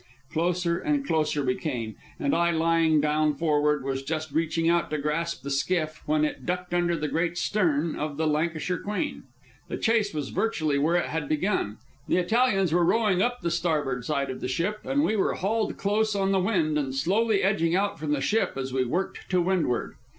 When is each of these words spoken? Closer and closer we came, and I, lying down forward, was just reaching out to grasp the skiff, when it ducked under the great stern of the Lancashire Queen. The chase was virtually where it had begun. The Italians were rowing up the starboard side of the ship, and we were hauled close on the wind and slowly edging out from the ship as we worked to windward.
Closer 0.31 0.79
and 0.79 1.05
closer 1.05 1.45
we 1.45 1.53
came, 1.53 1.93
and 2.19 2.33
I, 2.33 2.49
lying 2.49 3.01
down 3.01 3.35
forward, 3.35 3.83
was 3.83 4.01
just 4.01 4.31
reaching 4.31 4.67
out 4.67 4.89
to 4.89 4.97
grasp 4.97 5.43
the 5.43 5.51
skiff, 5.51 6.01
when 6.07 6.25
it 6.25 6.43
ducked 6.43 6.73
under 6.73 6.95
the 6.97 7.07
great 7.07 7.37
stern 7.37 7.95
of 7.95 8.17
the 8.17 8.25
Lancashire 8.25 8.79
Queen. 8.79 9.25
The 9.67 9.77
chase 9.77 10.11
was 10.11 10.29
virtually 10.29 10.79
where 10.79 10.95
it 10.95 11.05
had 11.09 11.29
begun. 11.29 11.77
The 12.07 12.17
Italians 12.17 12.73
were 12.73 12.83
rowing 12.83 13.21
up 13.21 13.41
the 13.41 13.51
starboard 13.51 14.03
side 14.03 14.31
of 14.31 14.41
the 14.41 14.47
ship, 14.47 14.79
and 14.85 15.03
we 15.03 15.15
were 15.15 15.35
hauled 15.35 15.77
close 15.77 16.15
on 16.15 16.31
the 16.31 16.39
wind 16.39 16.79
and 16.79 16.95
slowly 16.95 17.43
edging 17.43 17.75
out 17.75 17.99
from 17.99 18.11
the 18.11 18.21
ship 18.21 18.53
as 18.57 18.73
we 18.73 18.83
worked 18.83 19.29
to 19.29 19.39
windward. 19.39 19.93